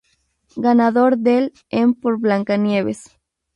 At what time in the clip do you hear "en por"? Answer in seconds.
1.69-2.17